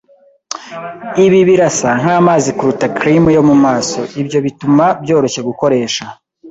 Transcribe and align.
Ibi 1.25 1.39
birasa 1.49 1.89
nkamazi 2.01 2.49
kuruta 2.57 2.85
cream 2.97 3.23
yo 3.37 3.41
mumaso. 3.49 3.99
Ibyo 4.21 4.39
bituma 4.45 4.83
byoroshye 5.03 5.41
gukoresha. 5.49 6.03